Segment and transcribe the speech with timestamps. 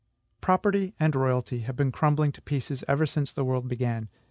[0.41, 4.09] Property and royalty have been crumbling to pieces ever since the world began.